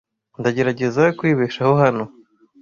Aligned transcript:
Ndagerageza 0.39 1.03
kwibeshaho 1.17 1.71
hano. 1.83 2.03